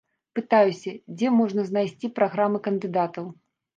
[0.37, 3.25] Пытаюся, дзе можна знайсці праграмы кандыдатаў.